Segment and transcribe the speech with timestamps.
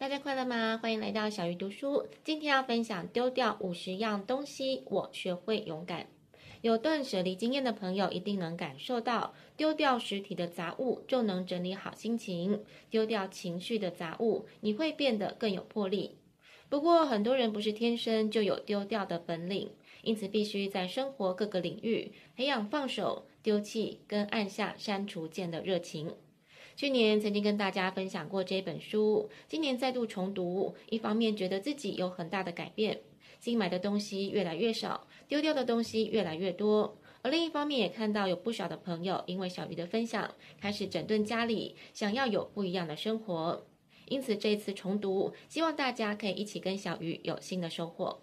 [0.00, 0.78] 大家快乐吗？
[0.80, 2.06] 欢迎来到小鱼读书。
[2.22, 6.06] 今天要分享丢掉五十样东西，我学会勇敢。
[6.60, 16.18] 有断舍离经验的朋友一定能感受到，丢掉实体的杂物就能整理好心情；丢掉情绪的杂物，你会变得更有魄力。
[16.68, 19.72] 不过，很多人不是天生就有丢掉的本领，
[20.02, 26.14] 因此必须在生活各个领域培养放手、丢弃跟按下删除键的热情。
[26.78, 33.00] 去年曾经跟大家分享过这本书，今年再度重读，一方面觉得自己有很大的改变，
[33.40, 43.66] 新买的东西越来越少，丢掉的东西越来越多，而另一方面也看到有不少的朋友因为小鱼的分享，开始整顿家里，想要有不一样的生活。
[44.06, 48.22] 因此这次重读，希望大家可以一起跟小鱼有新的收获。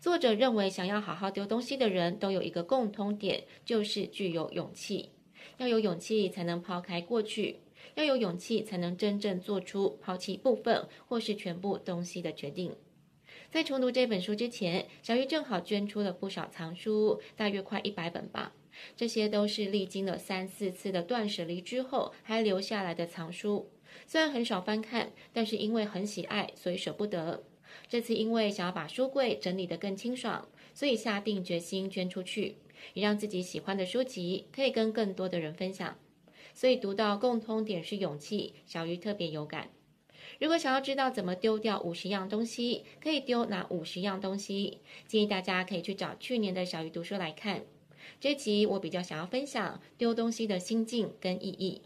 [0.00, 5.10] 作者认为，想要好好丢东西的人都有一个共通点，就是具有勇气。
[5.58, 7.60] 要有勇气才能抛开过去。
[7.94, 12.74] 要有勇气，才能真正做出抛弃部分或是全部东西的决定。
[13.50, 18.52] 在重读这本书之前，小鱼正好捐出了不少藏书，大约快一百本吧。
[18.96, 23.70] 这些都是历经了三四次的断舍离之后还留下来的藏书。
[24.06, 27.42] 虽然很少翻看，但是因为很喜爱，所以舍不得。
[27.88, 32.56] 这次因为想要把书柜整理得更清爽，所以下定决心捐出去，
[32.92, 35.96] 也让自己喜欢的书籍可以跟更多的人分享。
[36.58, 39.68] 所以读到共通点是勇气，小鱼特别有感。
[40.40, 44.78] 如果想要知道怎么丢掉五十样东西，可以丢哪五十样东西？
[45.06, 47.62] 建议大家可以去找去年的小鱼读书来看。
[48.18, 51.82] 这集我比较想要分享丢东西的心境跟意义。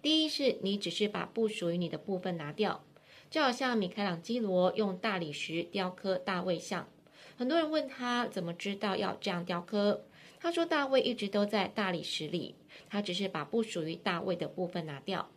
[0.00, 2.86] 第一是你只是把不属于你的部分拿掉，
[3.28, 6.88] 就好像米开朗基罗用大理石雕刻大卫像。
[7.36, 10.06] 很多人问他怎么知道要这样雕刻，
[10.40, 12.54] 他说大卫一直都在大理石里。
[12.88, 15.30] 他只是把不属于大卫的部分拿掉，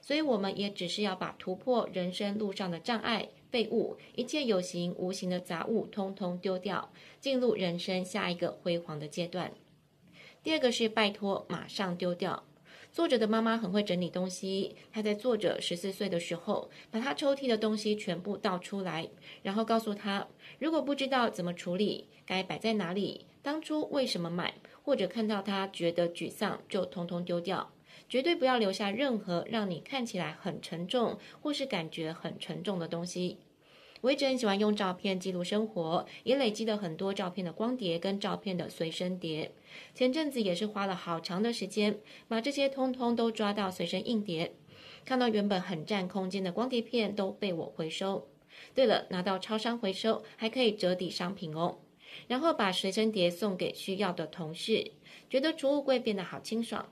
[0.00, 9.52] 所以我们也只是要把突破人生路上的障碍、废物、一切有形无形的杂物通通丢掉，进入人生下一个辉煌的阶段。
[10.42, 12.44] 第二个是拜托，马上丢掉。
[12.92, 19.06] 作者的妈妈很会整理东西，她在作者十四岁的时候，把她抽屉的东西全部倒出来，
[19.42, 20.26] 然后告诉她，
[20.58, 24.54] 如果不知道怎么处理，该摆在哪里，当初为什么买。
[24.86, 27.72] 或者看到他觉得沮丧，就通通丢掉，
[28.08, 33.38] 绝对不要留下任何让你看起来很沉重或是感觉很沉重的东西。
[34.02, 39.50] 我一直很喜欢用照片记录生活，也累积了很多照片的光碟跟照片的随身碟。
[39.92, 41.98] 前阵子也是花了好长的时间，
[42.28, 44.52] 把这些通通都抓到随身硬碟。
[45.04, 48.28] 看到原本很占空间的光碟片都被我回收。
[48.72, 51.78] 对了，拿到超商回收还可以折抵商品哦。
[52.28, 54.92] 然后把随身碟送给需要的同事，
[55.28, 56.88] 觉得储物柜变得好清爽，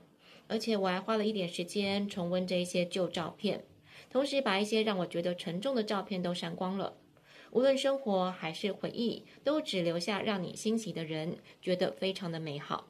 [0.47, 3.65] 而且我还花了一点时间重温这一些旧照片，
[4.09, 6.97] 同时把一些让我觉得沉重的照片都删光了。
[7.51, 12.87] 无论生活还是回忆，都只留下让你欣喜的人，觉得非常的美好。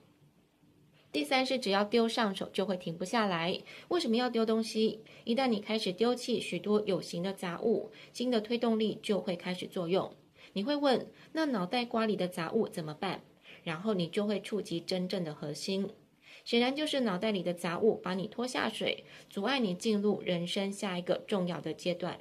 [1.11, 3.61] 第三是只要丢上手就会停不下来。
[3.87, 4.99] 为什么要丢东西？
[5.23, 10.13] 一旦你开始丢弃许多有形的杂物，新的推动力就会开始作用。
[10.55, 13.23] 你会问，那脑袋瓜里的杂物怎么办？
[13.65, 15.89] 然后你就会触及真正的核心，
[16.45, 22.19] 显然就是脑袋里的杂物把你拖下水，阻碍你进入人生下一个重要的阶段。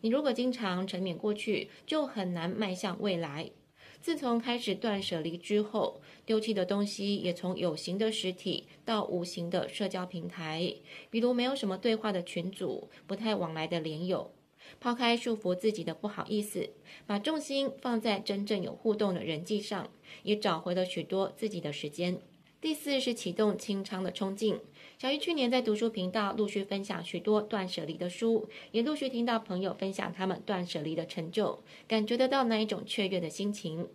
[0.00, 3.52] 你如果经常沉湎过去，就很难迈向未来。
[4.00, 10.74] 自从开始断舍离之后，丢弃的东西也从有形的实体到无形的社交平台，
[11.08, 14.32] 比如没有什么对话的群组，不太往来的连友。
[14.80, 16.70] 抛开束缚自己的不好意思，
[17.06, 19.88] 把重心放在真正有互动的人际上，
[20.22, 22.18] 也找回了许多自己的时间。
[22.60, 24.58] 第四是启动清仓的冲劲。
[24.96, 33.88] 小鱼去年在读书频道陆续分享许多断舍离的书，也陆续听到朋友分享他们断舍离的成就，感觉得到那一种雀跃的心情。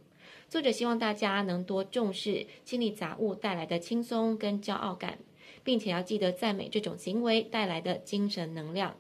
[0.47, 5.18] 作者希望大家能多重视清理杂物带来的轻松跟骄傲感，
[5.63, 8.96] 并且要记得赞美这种行为带来的精神能量。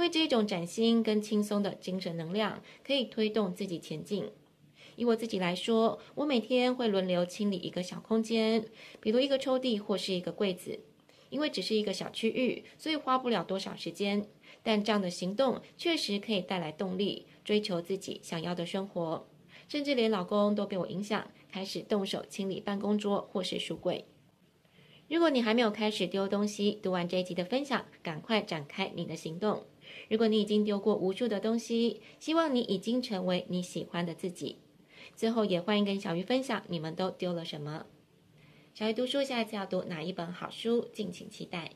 [0.00, 4.30] 因为这种崭新跟轻松的精神能量，可以推动自己前进。
[4.96, 8.64] 以我自己来说，我每天会轮流清理一个小空间，
[8.98, 10.80] 比如一个抽屉或是一个柜子。
[11.28, 14.26] 因为只是一个小区域，所以花不了多少时间。
[14.62, 19.28] 但这样的行动确实可以带来动力，追求自己想要的生活。
[19.68, 24.06] 甚至连老公都被我影响，开始动手清理办公桌或是书柜。
[25.08, 29.64] 如果你还没有开始丢东西，读完这一集的分享，赶快展开你的行动。
[30.08, 34.58] 如果你已经丢过无数的东西，希望你已经成为你喜欢的自己。
[35.14, 37.86] 最后也欢迎跟小鱼分享你们都丢了什么。
[38.74, 41.72] 小鱼读书下一次要读哪一本好书，敬请期待。